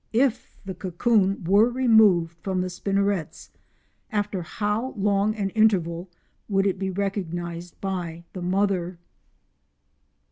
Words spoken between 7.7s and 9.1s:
by the mother?